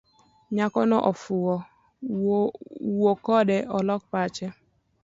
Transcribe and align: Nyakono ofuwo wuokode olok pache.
Nyakono 0.55 0.97
ofuwo 1.11 1.55
wuokode 2.97 3.57
olok 3.77 4.01
pache. 4.13 4.47